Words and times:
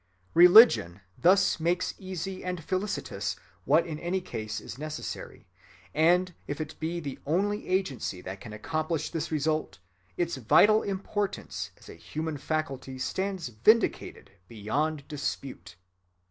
Religion 0.33 1.01
thus 1.15 1.59
makes 1.59 1.93
easy 1.99 2.43
and 2.43 2.63
felicitous 2.63 3.35
what 3.65 3.85
in 3.85 3.99
any 3.99 4.19
case 4.19 4.59
is 4.59 4.79
necessary; 4.79 5.47
and 5.93 6.33
if 6.47 6.59
it 6.59 6.73
be 6.79 6.99
the 6.99 7.19
only 7.27 7.67
agency 7.67 8.19
that 8.19 8.41
can 8.41 8.51
accomplish 8.51 9.11
this 9.11 9.31
result, 9.31 9.77
its 10.17 10.37
vital 10.37 10.81
importance 10.81 11.69
as 11.77 11.87
a 11.87 11.93
human 11.93 12.35
faculty 12.39 12.97
stands 12.97 13.49
vindicated 13.49 14.31
beyond 14.47 15.07
dispute. 15.07 15.75